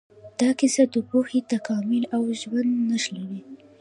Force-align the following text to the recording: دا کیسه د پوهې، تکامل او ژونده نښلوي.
دا 0.39 0.49
کیسه 0.59 0.83
د 0.93 0.95
پوهې، 1.09 1.39
تکامل 1.53 2.03
او 2.15 2.21
ژونده 2.39 2.61
نښلوي. 2.89 3.41